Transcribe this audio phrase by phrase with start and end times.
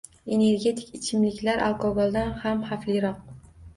[0.35, 3.23] Energetik ichimliklar alkogoldan ham xavfliroq!